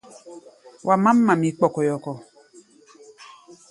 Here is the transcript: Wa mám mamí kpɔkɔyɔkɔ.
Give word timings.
Wa 0.87 0.95
mám 1.03 1.17
mamí 1.25 1.47
kpɔkɔyɔkɔ. 1.57 2.13